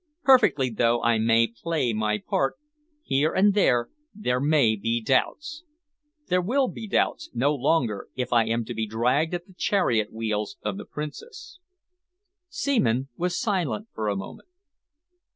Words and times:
Perfectly 0.23 0.71
though 0.71 1.03
I 1.03 1.19
may 1.19 1.45
play 1.45 1.93
my 1.93 2.17
part, 2.17 2.55
here 3.03 3.35
and 3.35 3.53
there 3.53 3.91
there 4.15 4.39
may 4.39 4.75
be 4.75 4.99
doubts. 4.99 5.63
There 6.25 6.41
will 6.41 6.69
be 6.69 6.87
doubts 6.87 7.29
no 7.35 7.53
longer 7.53 8.07
if 8.15 8.33
I 8.33 8.47
am 8.47 8.65
to 8.65 8.73
be 8.73 8.87
dragged 8.87 9.35
at 9.35 9.45
the 9.45 9.53
chariot 9.53 10.11
wheels 10.11 10.57
of 10.63 10.77
the 10.79 10.85
Princess." 10.85 11.59
Seaman 12.49 13.09
was 13.15 13.37
silent 13.39 13.89
for 13.93 14.07
a 14.09 14.15
moment. 14.15 14.49